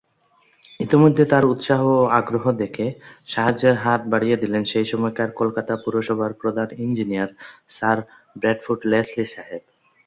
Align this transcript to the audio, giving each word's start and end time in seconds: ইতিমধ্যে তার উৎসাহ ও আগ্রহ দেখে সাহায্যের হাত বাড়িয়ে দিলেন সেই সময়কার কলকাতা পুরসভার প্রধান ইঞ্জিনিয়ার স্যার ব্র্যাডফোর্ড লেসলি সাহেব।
ইতিমধ্যে 0.79 1.23
তার 1.25 1.43
উৎসাহ 1.45 1.81
ও 1.93 2.09
আগ্রহ 2.19 2.45
দেখে 2.61 2.85
সাহায্যের 3.27 3.75
হাত 3.75 4.01
বাড়িয়ে 4.11 4.37
দিলেন 4.37 4.63
সেই 4.65 4.85
সময়কার 4.85 5.29
কলকাতা 5.31 5.73
পুরসভার 5.83 6.31
প্রধান 6.33 6.67
ইঞ্জিনিয়ার 6.79 7.29
স্যার 7.69 7.97
ব্র্যাডফোর্ড 8.35 8.81
লেসলি 8.91 9.25
সাহেব। 9.25 9.63